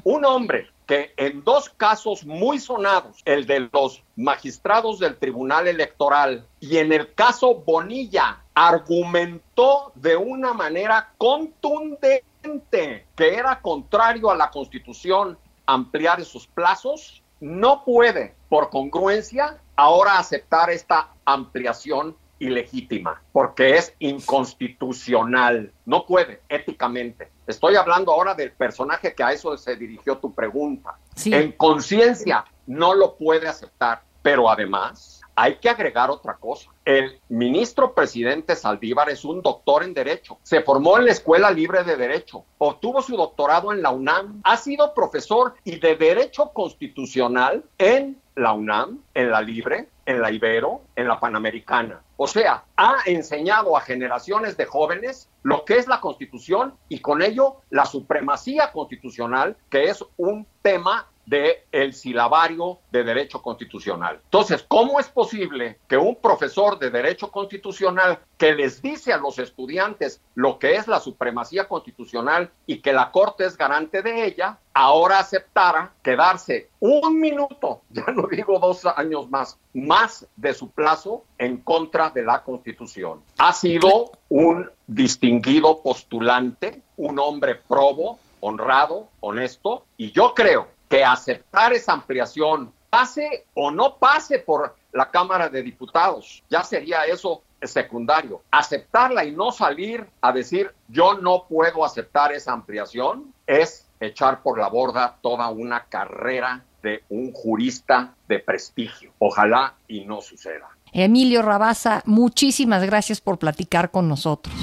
Un 0.04 0.26
hombre 0.26 0.72
que 0.88 1.14
en 1.16 1.44
dos 1.44 1.70
casos 1.70 2.26
muy 2.26 2.58
sonados, 2.58 3.22
el 3.24 3.46
de 3.46 3.70
los 3.72 4.04
magistrados 4.16 4.98
del 4.98 5.16
Tribunal 5.18 5.68
Electoral 5.68 6.48
y 6.60 6.78
en 6.78 6.92
el 6.92 7.14
caso 7.14 7.54
Bonilla, 7.54 8.42
argumentó 8.56 9.92
de 9.94 10.18
una 10.18 10.54
manera 10.54 11.14
contundente 11.20 13.06
que 13.16 13.36
era 13.36 13.62
contrario 13.62 14.32
a 14.32 14.36
la 14.36 14.50
Constitución 14.50 15.38
ampliar 15.68 16.20
esos 16.20 16.48
plazos, 16.48 17.22
no 17.40 17.86
puede, 17.86 18.34
por 18.50 18.72
congruencia, 18.72 19.60
ahora 19.76 20.18
aceptar 20.18 20.72
esta 20.72 21.10
ampliación 21.26 22.16
ilegítima, 22.42 23.22
porque 23.32 23.78
es 23.78 23.94
inconstitucional. 24.00 25.72
No 25.86 26.06
puede, 26.06 26.42
éticamente. 26.50 27.32
Estoy 27.46 27.76
hablando 27.76 28.12
ahora 28.12 28.34
del 28.34 28.52
personaje 28.52 29.14
que 29.14 29.24
a 29.24 29.32
eso 29.32 29.56
se 29.58 29.76
dirigió 29.76 30.18
tu 30.18 30.34
pregunta. 30.34 30.98
En 31.26 31.52
conciencia 31.52 32.44
no 32.66 32.96
lo 32.96 33.16
puede 33.16 33.48
aceptar, 33.48 34.02
pero 34.22 34.50
además 34.50 35.22
hay 35.36 35.58
que 35.58 35.70
agregar 35.70 36.10
otra 36.10 36.36
cosa. 36.36 36.71
El 36.84 37.20
ministro 37.30 37.94
presidente 37.94 38.56
Saldívar 38.56 39.10
es 39.10 39.24
un 39.24 39.42
doctor 39.42 39.84
en 39.84 39.94
Derecho. 39.94 40.40
Se 40.42 40.62
formó 40.62 40.98
en 40.98 41.06
la 41.06 41.12
Escuela 41.12 41.52
Libre 41.52 41.84
de 41.84 41.96
Derecho. 41.96 42.44
Obtuvo 42.58 43.04
su 43.04 43.16
doctorado 43.16 43.72
en 43.72 43.84
la 43.84 43.92
UNAM. 43.92 44.42
Ha 44.44 44.58
sido 44.58 44.94
profesor 44.96 45.54
y 45.64 45.80
de 45.80 45.96
Derecho 45.96 46.52
Constitucional 46.54 47.64
en 47.78 48.20
la 48.36 48.54
UNAM, 48.54 49.04
en 49.14 49.30
la 49.30 49.42
Libre, 49.42 49.90
en 50.06 50.22
la 50.22 50.32
Ibero, 50.32 50.82
en 50.96 51.08
la 51.08 51.20
Panamericana. 51.20 52.02
O 52.18 52.28
sea, 52.28 52.64
ha 52.78 52.96
enseñado 53.06 53.78
a 53.78 53.82
generaciones 53.82 54.58
de 54.58 54.66
jóvenes 54.66 55.30
lo 55.44 55.66
que 55.66 55.78
es 55.78 55.88
la 55.88 56.02
Constitución 56.02 56.74
y 56.90 57.00
con 57.00 57.22
ello 57.22 57.58
la 57.70 57.86
supremacía 57.86 58.72
constitucional, 58.72 59.56
que 59.70 59.86
es 59.86 60.04
un 60.18 60.46
tema 60.62 61.11
del 61.32 61.54
el 61.72 61.94
silabario 61.94 62.80
de 62.92 63.06
derecho 63.06 63.42
constitucional. 63.42 64.20
Entonces, 64.26 64.66
¿cómo 64.68 65.00
es 65.00 65.08
posible 65.08 65.80
que 65.88 65.96
un 65.96 66.18
profesor 66.18 66.78
de 66.78 66.92
derecho 66.92 67.32
constitucional 67.32 68.20
que 68.38 68.54
les 68.54 68.82
dice 68.82 69.14
a 69.14 69.18
los 69.18 69.40
estudiantes 69.40 70.22
lo 70.36 70.60
que 70.60 70.76
es 70.76 70.90
la 70.90 71.00
supremacía 71.00 71.70
constitucional 71.70 72.52
y 72.66 72.82
que 72.82 72.92
la 72.92 73.12
Corte 73.12 73.46
es 73.46 73.58
garante 73.58 74.02
de 74.02 74.26
ella, 74.26 74.60
ahora 74.74 75.20
aceptara 75.20 75.94
quedarse 76.04 76.70
un 76.82 77.18
minuto, 77.18 77.82
ya 77.90 78.08
no 78.14 78.28
digo 78.30 78.60
dos 78.60 78.86
años 78.86 79.30
más, 79.30 79.58
más 79.74 80.28
de 80.36 80.54
su 80.54 80.70
plazo 80.70 81.24
en 81.38 81.58
contra 81.58 82.10
de 82.10 82.24
la 82.24 82.44
Constitución? 82.44 83.22
Ha 83.38 83.54
sido 83.54 84.12
un 84.28 84.70
distinguido 84.86 85.82
postulante, 85.82 86.82
un 86.98 87.20
hombre 87.20 87.56
probo, 87.56 88.20
honrado, 88.42 89.08
honesto, 89.22 89.86
y 89.96 90.12
yo 90.12 90.34
creo 90.34 90.68
que 90.92 91.06
aceptar 91.06 91.72
esa 91.72 91.94
ampliación, 91.94 92.74
pase 92.90 93.46
o 93.54 93.72
no 93.72 93.96
pase 93.96 94.40
por 94.40 94.76
la 94.92 95.10
Cámara 95.10 95.48
de 95.48 95.64
Diputados, 95.64 96.44
ya 96.50 96.64
sería 96.64 97.06
eso 97.06 97.44
secundario. 97.64 98.42
Aceptarla 98.52 99.24
y 99.24 99.32
no 99.32 99.54
salir 99.54 100.06
a 100.20 100.34
decir 100.34 100.74
yo 100.90 101.14
no 101.14 101.46
puedo 101.48 101.86
aceptar 101.86 102.34
esa 102.34 102.52
ampliación 102.52 103.34
es 103.48 103.88
echar 104.02 104.42
por 104.44 104.60
la 104.60 104.68
borda 104.68 105.18
toda 105.22 105.50
una 105.50 105.86
carrera 105.86 106.66
de 106.84 107.06
un 107.08 107.32
jurista 107.32 108.14
de 108.28 108.40
prestigio. 108.40 109.14
Ojalá 109.20 109.76
y 109.88 110.04
no 110.04 110.20
suceda. 110.20 110.68
Emilio 110.92 111.42
Rabaza, 111.42 112.02
muchísimas 112.06 112.84
gracias 112.84 113.22
por 113.22 113.40
platicar 113.40 113.92
con 113.92 114.10
nosotros. 114.10 114.54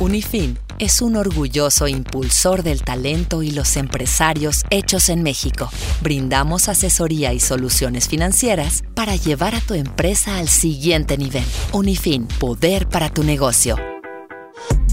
Unifin 0.00 0.56
es 0.78 1.02
un 1.02 1.16
orgulloso 1.16 1.88
impulsor 1.88 2.62
del 2.62 2.82
talento 2.82 3.42
y 3.42 3.50
los 3.50 3.76
empresarios 3.76 4.62
hechos 4.70 5.08
en 5.08 5.24
México. 5.24 5.70
Brindamos 6.02 6.68
asesoría 6.68 7.32
y 7.32 7.40
soluciones 7.40 8.06
financieras 8.06 8.84
para 8.94 9.16
llevar 9.16 9.56
a 9.56 9.60
tu 9.60 9.74
empresa 9.74 10.38
al 10.38 10.48
siguiente 10.48 11.18
nivel. 11.18 11.44
Unifin, 11.72 12.28
poder 12.38 12.88
para 12.88 13.10
tu 13.10 13.24
negocio. 13.24 13.76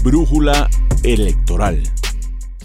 Brújula 0.02 0.68
electoral. 1.04 1.84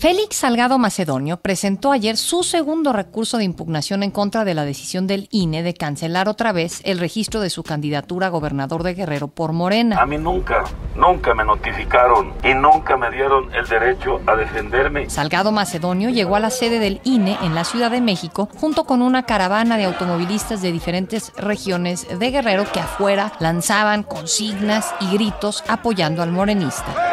Félix 0.02 0.38
Salgado 0.38 0.80
Macedonio 0.80 1.38
presentó 1.38 1.92
ayer 1.92 2.18
su 2.18 2.42
segundo 2.42 2.92
recurso 2.92 3.38
de 3.38 3.44
impugnación 3.44 4.02
en 4.02 4.10
contra 4.10 4.44
de 4.44 4.56
la 4.56 4.66
decisión 4.66 5.06
del 5.06 5.28
INE 5.30 5.62
de 5.62 5.76
cancelar 5.76 6.28
otra 6.28 6.52
vez 6.54 6.82
el 6.86 6.98
registro 6.98 7.40
de 7.40 7.52
su 7.52 7.62
candidatura 7.62 8.26
a 8.26 8.30
gobernador 8.32 8.82
de 8.82 8.96
Guerrero 8.96 9.28
por 9.28 9.54
Morena. 9.54 10.02
A 10.02 10.08
mí 10.08 10.18
nunca, 10.18 10.64
nunca 10.96 11.36
me 11.36 11.46
notificaron 11.46 12.34
y 12.44 12.56
nunca 12.56 12.98
me 12.98 13.12
dieron 13.12 13.54
el 13.54 13.68
derecho 13.68 14.20
a 14.26 14.36
defenderme. 14.36 15.08
Salgado 15.08 15.52
Macedonio 15.52 16.10
llegó 16.10 16.36
a 16.36 16.40
la 16.40 16.50
sede 16.50 16.80
del 16.80 17.00
INE 17.04 17.38
en 17.44 17.54
la 17.54 17.64
Ciudad 17.64 17.92
de 17.92 18.02
México 18.02 18.50
junto 18.58 18.86
con 18.86 19.04
una 19.04 19.28
caravana 19.28 19.78
de 19.78 19.86
automovilistas 19.86 20.64
de 20.64 20.72
diferentes 20.72 21.32
regiones 21.36 22.08
de 22.10 22.32
Guerrero 22.32 22.66
que 22.74 22.80
afuera 22.80 23.34
lanzaban 23.40 24.02
consignas 24.02 24.96
y 25.00 25.14
gritos 25.14 25.64
apoyando 25.68 26.24
al 26.24 26.32
morenista. 26.32 27.11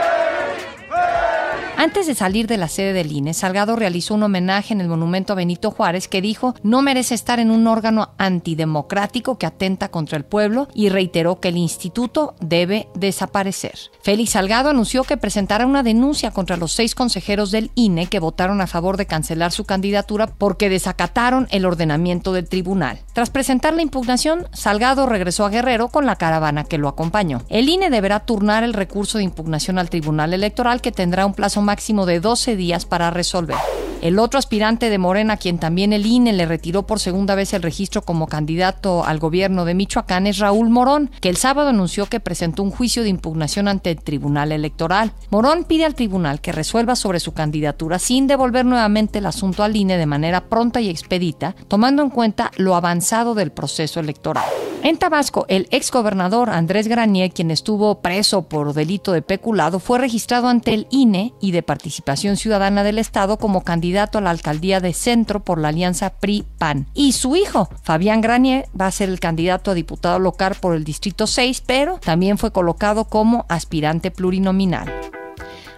Antes 1.81 2.09
de 2.09 2.17
salir 2.17 2.49
de 2.49 2.57
la 2.57 2.67
sede 2.67 2.93
del 2.93 3.13
INE, 3.13 3.35
Salgado 3.35 3.77
realizó 3.77 4.17
un 4.17 4.25
homenaje 4.25 4.75
en 4.75 4.81
el 4.81 4.89
monumento 4.89 5.33
a 5.33 5.37
Benito 5.37 5.71
Juárez 5.71 6.09
que 6.09 6.21
dijo 6.21 6.57
no 6.65 6.83
merece 6.83 7.15
estar 7.15 7.39
en 7.39 7.53
un 7.53 7.69
órgano 7.69 8.11
antidemocrático 8.19 9.39
que 9.39 9.47
atenta 9.47 9.89
contra 9.89 10.19
el 10.19 10.25
pueblo 10.25 10.67
y 10.75 10.89
reiteró 10.89 11.39
que 11.39 11.51
el 11.51 11.57
instituto 11.57 12.35
debe 12.41 12.89
desaparecer. 12.97 13.79
Félix 14.03 14.31
Salgado 14.31 14.71
anunció 14.71 15.05
que 15.05 15.17
presentará 15.17 15.67
una 15.67 15.85
denuncia 15.85 16.33
contra 16.33 16.57
los 16.57 16.73
seis 16.73 16.97
consejeros 16.97 17.53
del 17.53 17.71
INE 17.77 18.09
que 18.09 18.19
votaron 18.19 18.61
a 18.61 18.67
favor 18.67 18.97
de 18.97 19.07
cancelar 19.07 19.53
su 19.53 19.65
candidatura 19.65 20.27
porque 20.27 20.69
desacataron 20.69 21.47
el 21.53 21.65
ordenamiento 21.65 22.33
del 22.33 22.49
tribunal. 22.49 22.99
Tras 23.13 23.31
presentar 23.31 23.75
la 23.75 23.83
impugnación, 23.83 24.49
Salgado 24.53 25.07
regresó 25.07 25.45
a 25.45 25.51
Guerrero 25.51 25.91
con 25.91 26.07
la 26.07 26.17
caravana 26.17 26.65
que 26.65 26.79
lo 26.79 26.89
acompañó. 26.89 27.43
El 27.49 27.69
INE 27.69 27.89
deberá 27.89 28.19
turnar 28.19 28.65
el 28.65 28.75
recurso 28.75 29.19
de 29.19 29.25
impugnación 29.25 29.79
al 29.79 29.91
Tribunal 29.91 30.35
Electoral 30.35 30.81
que 30.81 30.91
tendrá 30.91 31.25
un 31.25 31.35
plazo 31.35 31.68
máximo 31.69 32.07
de 32.07 32.19
12 32.19 32.57
días 32.57 32.87
para 32.87 33.11
resolver. 33.11 33.59
El 34.01 34.21
otro 34.21 34.39
aspirante 34.39 34.91
de 34.91 34.99
Morena, 34.99 35.37
quien 35.37 35.59
también 35.59 35.93
el 35.93 36.07
INE 36.07 36.33
le 36.33 36.47
retiró 36.47 36.87
por 36.87 37.01
segunda 37.01 37.35
vez 37.35 37.53
el 37.53 37.63
registro 37.63 38.03
como 38.03 38.29
candidato 38.29 39.05
al 39.05 39.19
gobierno 39.19 39.65
de 39.65 39.75
Michoacán, 39.75 40.29
es 40.29 40.39
Raúl 40.39 40.71
Morón, 40.71 41.11
que 41.21 41.29
el 41.29 41.37
sábado 41.37 41.71
anunció 41.71 42.07
que 42.07 42.21
presentó 42.21 42.63
un 42.63 42.71
juicio 42.71 43.03
de 43.03 43.09
impugnación 43.09 43.67
ante 43.67 43.91
el 43.91 44.01
Tribunal 44.01 44.53
Electoral. 44.53 45.13
Morón 45.31 45.65
pide 45.65 45.85
al 45.85 45.97
tribunal 45.97 46.41
que 46.41 46.53
resuelva 46.53 46.95
sobre 46.95 47.19
su 47.19 47.33
candidatura 47.33 47.99
sin 47.99 48.29
devolver 48.29 48.65
nuevamente 48.65 49.19
el 49.19 49.27
asunto 49.27 49.65
al 49.65 49.75
INE 49.75 49.99
de 49.99 50.07
manera 50.07 50.45
pronta 50.45 50.81
y 50.81 50.89
expedita, 50.89 51.57
tomando 51.67 52.03
en 52.03 52.11
cuenta 52.11 52.53
lo 52.57 52.77
avanzado 52.77 53.35
del 53.35 53.51
proceso 53.51 53.99
electoral. 53.99 54.45
En 54.85 54.97
Tabasco, 54.97 55.45
el 55.49 55.67
exgobernador 55.73 56.51
Andrés 56.51 56.87
Granier, 56.87 57.33
quien 57.33 57.51
estuvo 57.51 58.01
preso 58.01 58.49
por 58.49 58.75
delito 58.75 59.11
de 59.11 59.23
peculado, 59.23 59.81
fue 59.81 59.99
registrado 59.99 60.47
ante 60.47 60.73
el 60.73 60.87
INE 60.91 61.35
y 61.41 61.51
de 61.51 61.65
Participación 61.65 62.37
Ciudadana 62.37 62.85
del 62.85 63.01
Estado 63.01 63.39
como 63.39 63.65
candidato 63.65 63.88
a 63.97 64.21
la 64.21 64.31
alcaldía 64.31 64.81
de 64.81 64.93
Centro 64.93 65.41
por 65.41 65.59
la 65.59 65.69
alianza 65.69 66.11
PRI-PAN. 66.11 66.87
Y 66.95 67.13
su 67.13 67.37
hijo, 67.37 67.69
Fabián 67.83 68.21
Granier, 68.21 68.67
va 68.79 68.87
a 68.87 68.93
ser 68.93 69.09
el 69.09 69.21
candidato 69.21 69.71
a 69.71 69.75
diputado 69.75 70.19
local 70.19 70.57
por 70.61 70.75
el 70.75 70.85
Distrito 70.85 71.27
6, 71.27 71.63
pero 71.67 71.99
también 71.99 72.39
fue 72.39 72.53
colocado 72.53 73.05
como 73.05 73.47
aspirante 73.49 74.11
plurinominal. 74.11 74.93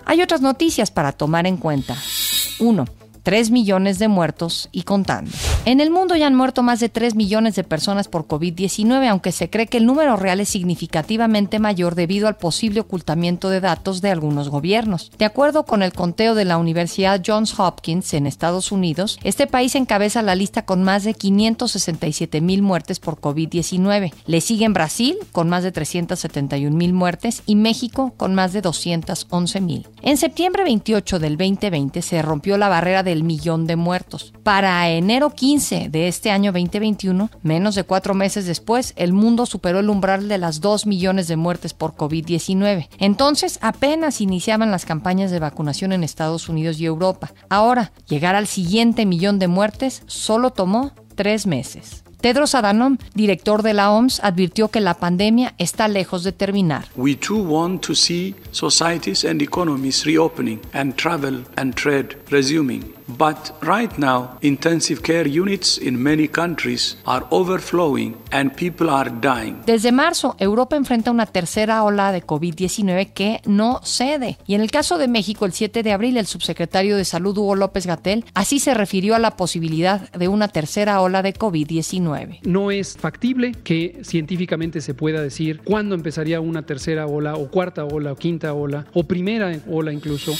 Hay 0.04 0.22
otras 0.22 0.40
noticias 0.40 0.90
para 0.90 1.12
tomar 1.12 1.46
en 1.46 1.56
cuenta. 1.56 1.96
1. 2.58 2.99
3 3.22 3.50
millones 3.50 3.98
de 3.98 4.08
muertos 4.08 4.68
y 4.72 4.82
contando. 4.82 5.30
En 5.64 5.80
el 5.80 5.90
mundo 5.90 6.16
ya 6.16 6.26
han 6.26 6.34
muerto 6.34 6.62
más 6.62 6.80
de 6.80 6.88
3 6.88 7.14
millones 7.14 7.54
de 7.54 7.64
personas 7.64 8.08
por 8.08 8.26
COVID-19, 8.26 9.08
aunque 9.08 9.32
se 9.32 9.50
cree 9.50 9.66
que 9.66 9.78
el 9.78 9.86
número 9.86 10.16
real 10.16 10.40
es 10.40 10.48
significativamente 10.48 11.58
mayor 11.58 11.94
debido 11.94 12.28
al 12.28 12.36
posible 12.36 12.80
ocultamiento 12.80 13.50
de 13.50 13.60
datos 13.60 14.00
de 14.00 14.10
algunos 14.10 14.48
gobiernos. 14.48 15.12
De 15.18 15.24
acuerdo 15.24 15.64
con 15.64 15.82
el 15.82 15.92
conteo 15.92 16.34
de 16.34 16.44
la 16.44 16.58
Universidad 16.58 17.22
Johns 17.24 17.58
Hopkins 17.58 18.14
en 18.14 18.26
Estados 18.26 18.72
Unidos, 18.72 19.18
este 19.22 19.46
país 19.46 19.74
encabeza 19.74 20.22
la 20.22 20.34
lista 20.34 20.64
con 20.64 20.82
más 20.82 21.04
de 21.04 21.14
567 21.14 22.40
mil 22.40 22.62
muertes 22.62 23.00
por 23.00 23.20
COVID-19. 23.20 24.12
Le 24.26 24.40
siguen 24.40 24.72
Brasil 24.72 25.16
con 25.32 25.48
más 25.48 25.62
de 25.62 25.72
371 25.72 26.76
mil 26.76 26.92
muertes 26.92 27.42
y 27.46 27.56
México 27.56 28.14
con 28.16 28.34
más 28.34 28.52
de 28.52 28.62
211 28.62 29.60
mil. 29.60 29.88
En 30.02 30.16
septiembre 30.16 30.64
28 30.64 31.18
del 31.18 31.36
2020 31.36 32.02
se 32.02 32.22
rompió 32.22 32.56
la 32.56 32.68
barrera 32.68 33.02
del 33.10 33.24
millón 33.24 33.66
de 33.66 33.74
muertos. 33.74 34.32
Para 34.44 34.88
enero 34.88 35.30
15 35.30 35.88
de 35.90 36.06
este 36.06 36.30
año 36.30 36.52
2021, 36.52 37.28
menos 37.42 37.74
de 37.74 37.82
cuatro 37.82 38.14
meses 38.14 38.46
después, 38.46 38.92
el 38.94 39.12
mundo 39.12 39.46
superó 39.46 39.80
el 39.80 39.90
umbral 39.90 40.28
de 40.28 40.38
las 40.38 40.60
2 40.60 40.86
millones 40.86 41.26
de 41.26 41.36
muertes 41.36 41.74
por 41.74 41.96
COVID-19. 41.96 42.88
Entonces 42.98 43.58
apenas 43.62 44.20
iniciaban 44.20 44.70
las 44.70 44.84
campañas 44.84 45.32
de 45.32 45.40
vacunación 45.40 45.92
en 45.92 46.04
Estados 46.04 46.48
Unidos 46.48 46.78
y 46.78 46.86
Europa. 46.86 47.32
Ahora, 47.48 47.92
llegar 48.06 48.36
al 48.36 48.46
siguiente 48.46 49.06
millón 49.06 49.40
de 49.40 49.48
muertes 49.48 50.04
solo 50.06 50.50
tomó 50.50 50.92
tres 51.16 51.48
meses. 51.48 52.04
Tedros 52.20 52.54
Adhanom, 52.54 52.98
director 53.14 53.62
de 53.62 53.72
la 53.72 53.90
OMS, 53.90 54.20
advirtió 54.22 54.68
que 54.68 54.80
la 54.80 54.94
pandemia 54.94 55.54
está 55.56 55.88
lejos 55.88 56.22
de 56.22 56.32
terminar. 56.32 56.84
We 56.94 57.16
too 57.16 57.38
want 57.38 57.80
to 57.86 57.94
see 57.94 58.34
societies 58.50 59.24
and 59.24 59.40
economies 59.40 60.04
reopening 60.04 60.60
and 60.74 60.94
travel 60.96 61.44
and 61.56 61.74
trade 61.74 62.18
resuming. 62.30 62.99
But 63.18 63.52
right 63.62 63.92
now, 63.98 64.38
intensive 64.40 65.02
care 65.02 65.26
units 65.26 65.78
in 65.78 66.02
many 66.02 66.28
countries 66.28 66.98
are 67.04 67.26
overflowing 67.30 68.16
and 68.30 68.54
people 68.54 68.90
are 68.90 69.10
dying. 69.10 69.62
Desde 69.66 69.92
marzo, 69.92 70.36
Europa 70.38 70.76
enfrenta 70.76 71.10
una 71.10 71.26
tercera 71.26 71.82
ola 71.82 72.12
de 72.12 72.24
COVID-19 72.24 73.12
que 73.12 73.40
no 73.44 73.80
cede. 73.82 74.38
Y 74.46 74.54
en 74.54 74.60
el 74.60 74.70
caso 74.70 74.98
de 74.98 75.08
México, 75.08 75.46
el 75.46 75.52
7 75.52 75.82
de 75.82 75.92
abril, 75.92 76.16
el 76.16 76.26
subsecretario 76.26 76.96
de 76.96 77.04
Salud 77.04 77.36
Hugo 77.36 77.54
López 77.56 77.86
Gatel 77.86 78.24
así 78.34 78.58
se 78.58 78.74
refirió 78.74 79.14
a 79.14 79.18
la 79.18 79.36
posibilidad 79.36 80.10
de 80.12 80.28
una 80.28 80.48
tercera 80.48 81.00
ola 81.00 81.22
de 81.22 81.34
COVID-19. 81.34 82.40
No 82.44 82.70
es 82.70 82.96
factible 82.96 83.52
que 83.64 84.00
científicamente 84.02 84.80
se 84.80 84.94
pueda 84.94 85.20
decir 85.20 85.60
cuándo 85.64 85.94
empezaría 85.94 86.40
una 86.40 86.62
tercera 86.62 87.06
ola 87.06 87.34
o 87.34 87.50
cuarta 87.50 87.84
ola 87.84 88.12
o 88.12 88.16
quinta 88.16 88.52
ola 88.54 88.86
o 88.92 89.04
primera 89.04 89.52
ola 89.68 89.92
incluso. 89.92 90.32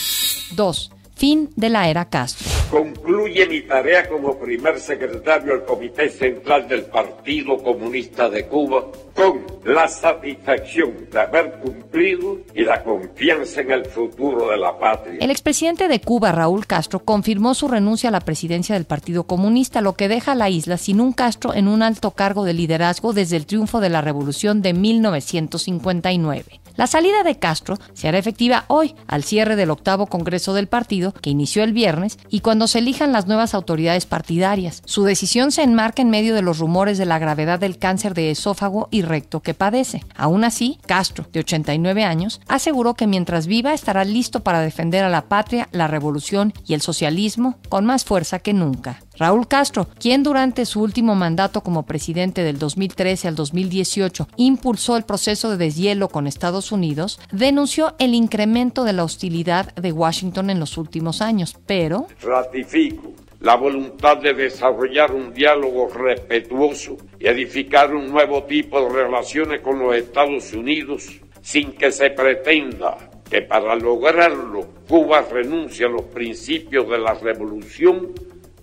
2. 0.56 0.90
Fin 1.20 1.50
de 1.54 1.68
la 1.68 1.86
era 1.90 2.06
Castro. 2.06 2.48
Concluye 2.70 3.46
mi 3.46 3.60
tarea 3.60 4.08
como 4.08 4.38
primer 4.38 4.80
secretario 4.80 5.52
del 5.52 5.64
Comité 5.66 6.08
Central 6.08 6.66
del 6.66 6.84
Partido 6.84 7.58
Comunista 7.58 8.30
de 8.30 8.46
Cuba 8.46 8.86
con 9.14 9.44
la 9.64 9.86
satisfacción 9.86 11.10
de 11.12 11.20
haber 11.20 11.58
cumplido 11.60 12.38
y 12.54 12.62
la 12.62 12.82
confianza 12.82 13.60
en 13.60 13.70
el 13.70 13.84
futuro 13.84 14.48
de 14.48 14.56
la 14.56 14.78
patria. 14.78 15.18
El 15.20 15.30
expresidente 15.30 15.88
de 15.88 16.00
Cuba, 16.00 16.32
Raúl 16.32 16.66
Castro, 16.66 17.00
confirmó 17.00 17.52
su 17.52 17.68
renuncia 17.68 18.08
a 18.08 18.12
la 18.12 18.20
presidencia 18.20 18.74
del 18.74 18.86
Partido 18.86 19.24
Comunista, 19.24 19.82
lo 19.82 19.96
que 19.96 20.08
deja 20.08 20.32
a 20.32 20.36
la 20.36 20.48
isla 20.48 20.78
sin 20.78 21.02
un 21.02 21.12
Castro 21.12 21.52
en 21.52 21.68
un 21.68 21.82
alto 21.82 22.12
cargo 22.12 22.46
de 22.46 22.54
liderazgo 22.54 23.12
desde 23.12 23.36
el 23.36 23.44
triunfo 23.44 23.80
de 23.80 23.90
la 23.90 24.00
revolución 24.00 24.62
de 24.62 24.72
1959. 24.72 26.59
La 26.76 26.86
salida 26.86 27.22
de 27.22 27.38
Castro 27.38 27.78
se 27.94 28.08
hará 28.08 28.18
efectiva 28.18 28.64
hoy, 28.68 28.94
al 29.06 29.24
cierre 29.24 29.56
del 29.56 29.70
octavo 29.70 30.06
Congreso 30.06 30.54
del 30.54 30.66
partido, 30.66 31.12
que 31.12 31.30
inició 31.30 31.62
el 31.62 31.72
viernes, 31.72 32.18
y 32.28 32.40
cuando 32.40 32.66
se 32.66 32.78
elijan 32.78 33.12
las 33.12 33.26
nuevas 33.26 33.54
autoridades 33.54 34.06
partidarias. 34.06 34.82
Su 34.84 35.04
decisión 35.04 35.52
se 35.52 35.62
enmarca 35.62 36.02
en 36.02 36.10
medio 36.10 36.34
de 36.34 36.42
los 36.42 36.58
rumores 36.58 36.98
de 36.98 37.06
la 37.06 37.18
gravedad 37.18 37.58
del 37.58 37.78
cáncer 37.78 38.14
de 38.14 38.30
esófago 38.30 38.88
y 38.90 39.02
recto 39.02 39.40
que 39.40 39.54
padece. 39.54 40.04
Aún 40.16 40.44
así, 40.44 40.78
Castro, 40.86 41.26
de 41.32 41.40
89 41.40 42.04
años, 42.04 42.40
aseguró 42.48 42.94
que 42.94 43.06
mientras 43.06 43.46
viva 43.46 43.74
estará 43.74 44.04
listo 44.04 44.40
para 44.40 44.60
defender 44.60 45.04
a 45.04 45.10
la 45.10 45.28
patria, 45.28 45.68
la 45.72 45.88
revolución 45.88 46.52
y 46.66 46.74
el 46.74 46.80
socialismo 46.80 47.56
con 47.68 47.84
más 47.84 48.04
fuerza 48.04 48.38
que 48.38 48.52
nunca. 48.52 49.00
Raúl 49.20 49.46
Castro, 49.46 49.86
quien 50.00 50.22
durante 50.22 50.64
su 50.64 50.80
último 50.80 51.14
mandato 51.14 51.60
como 51.60 51.84
presidente 51.84 52.42
del 52.42 52.58
2013 52.58 53.28
al 53.28 53.34
2018 53.34 54.26
impulsó 54.38 54.96
el 54.96 55.02
proceso 55.02 55.50
de 55.50 55.58
deshielo 55.58 56.08
con 56.08 56.26
Estados 56.26 56.72
Unidos, 56.72 57.20
denunció 57.30 57.94
el 57.98 58.14
incremento 58.14 58.82
de 58.82 58.94
la 58.94 59.04
hostilidad 59.04 59.74
de 59.74 59.92
Washington 59.92 60.48
en 60.48 60.58
los 60.58 60.78
últimos 60.78 61.20
años, 61.20 61.54
pero... 61.66 62.06
Ratifico 62.22 63.12
la 63.40 63.56
voluntad 63.56 64.16
de 64.16 64.32
desarrollar 64.32 65.12
un 65.12 65.34
diálogo 65.34 65.88
respetuoso 65.88 66.96
y 67.18 67.26
edificar 67.26 67.94
un 67.94 68.10
nuevo 68.10 68.44
tipo 68.44 68.80
de 68.80 69.02
relaciones 69.02 69.60
con 69.60 69.80
los 69.80 69.96
Estados 69.96 70.50
Unidos 70.54 71.20
sin 71.42 71.72
que 71.72 71.92
se 71.92 72.08
pretenda 72.08 72.96
que 73.28 73.42
para 73.42 73.76
lograrlo 73.76 74.66
Cuba 74.88 75.22
renuncie 75.30 75.84
a 75.84 75.90
los 75.90 76.04
principios 76.04 76.88
de 76.88 76.98
la 76.98 77.12
revolución 77.14 78.12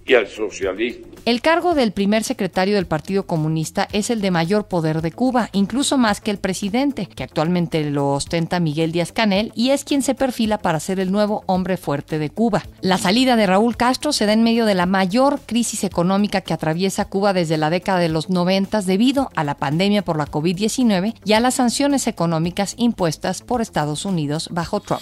y 0.08 0.14
al 0.16 0.28
socialismo. 0.28 1.08
El 1.28 1.42
cargo 1.42 1.76
del 1.76 1.92
primer 1.92 2.24
secretario 2.24 2.76
del 2.76 2.86
Partido 2.86 3.28
Comunista 3.28 3.90
es 3.92 4.10
el 4.10 4.22
de 4.22 4.32
mayor 4.32 4.70
poder 4.70 5.02
de 5.02 5.12
Cuba, 5.12 5.50
incluso 5.52 5.98
más 5.98 6.22
que 6.22 6.32
el 6.32 6.38
presidente, 6.38 7.06
que 7.06 7.24
actualmente 7.24 7.84
lo 7.90 8.14
ostenta 8.14 8.62
Miguel 8.62 8.94
Díaz 8.94 9.12
Canel 9.12 9.52
y 9.54 9.72
es 9.72 9.84
quien 9.84 10.02
se 10.02 10.16
perfila 10.16 10.58
para 10.58 10.80
ser 10.80 11.02
el 11.02 11.12
nuevo 11.12 11.44
hombre 11.46 11.76
fuerte 11.76 12.18
de 12.18 12.30
Cuba. 12.30 12.64
La 12.80 12.98
salida 12.98 13.36
de 13.36 13.46
Raúl 13.46 13.76
Castro 13.76 14.14
se 14.14 14.26
da 14.26 14.32
en 14.32 14.44
medio 14.44 14.66
de 14.66 14.76
la 14.76 14.86
mayor 14.86 15.42
crisis 15.46 15.84
económica 15.84 16.40
que 16.40 16.54
atraviesa 16.54 17.04
Cuba 17.04 17.34
desde 17.34 17.58
la 17.58 17.70
década 17.70 18.00
de 18.00 18.08
los 18.08 18.30
90 18.30 18.84
debido 18.84 19.30
a 19.36 19.44
la 19.44 19.56
pandemia 19.56 20.04
por 20.04 20.18
la 20.18 20.28
COVID-19 20.28 21.14
y 21.26 21.34
a 21.34 21.42
las 21.42 21.56
sanciones 21.56 22.08
económicas 22.08 22.76
impuestas 22.78 23.42
por 23.42 23.62
Estados 23.62 24.06
Unidos 24.06 24.48
bajo 24.50 24.80
Trump. 24.80 25.02